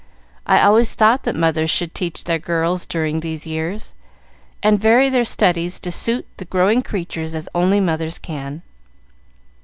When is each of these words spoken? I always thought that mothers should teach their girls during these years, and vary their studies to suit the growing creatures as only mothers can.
I 0.47 0.61
always 0.61 0.95
thought 0.95 1.25
that 1.25 1.35
mothers 1.35 1.69
should 1.69 1.93
teach 1.93 2.23
their 2.23 2.39
girls 2.39 2.87
during 2.87 3.19
these 3.19 3.45
years, 3.45 3.93
and 4.63 4.79
vary 4.81 5.09
their 5.09 5.23
studies 5.23 5.79
to 5.79 5.91
suit 5.91 6.25
the 6.37 6.45
growing 6.45 6.81
creatures 6.81 7.35
as 7.35 7.47
only 7.53 7.79
mothers 7.79 8.17
can. 8.17 8.63